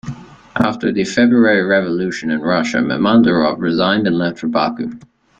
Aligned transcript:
After 0.55 0.91
the 0.91 1.03
February 1.03 1.61
Revolution 1.61 2.31
in 2.31 2.41
Russia 2.41 2.77
Mehmandarov 2.77 3.59
resigned 3.59 4.07
and 4.07 4.17
left 4.17 4.39
for 4.39 4.47
Baku. 4.47 4.97